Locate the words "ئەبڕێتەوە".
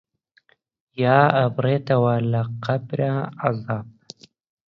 1.35-2.15